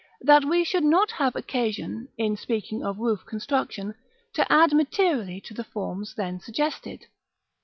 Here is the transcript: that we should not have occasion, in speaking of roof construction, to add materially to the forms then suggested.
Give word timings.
that 0.21 0.43
we 0.43 0.63
should 0.63 0.83
not 0.83 1.11
have 1.11 1.35
occasion, 1.35 2.07
in 2.17 2.35
speaking 2.35 2.83
of 2.83 2.97
roof 2.97 3.23
construction, 3.23 3.93
to 4.33 4.51
add 4.51 4.71
materially 4.73 5.39
to 5.39 5.53
the 5.53 5.63
forms 5.63 6.15
then 6.15 6.39
suggested. 6.39 7.05